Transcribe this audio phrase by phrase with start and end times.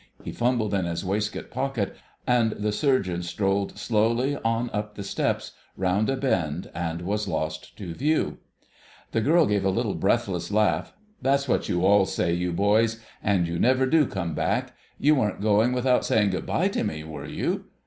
[0.23, 1.95] he fumbled in his waistcoat pocket,
[2.25, 7.77] and the Surgeon strolled slowly on up the steps, round a bend, and was lost
[7.77, 8.39] to view.
[9.11, 10.95] The girl gave a little breathless laugh.
[11.21, 12.99] "That's what you all say, you boys.
[13.21, 14.73] And you never do come back....
[14.97, 17.65] You weren't going without saying good bye to me, were you?"